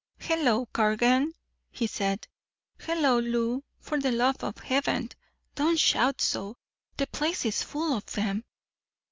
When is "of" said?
4.43-4.57, 7.95-8.07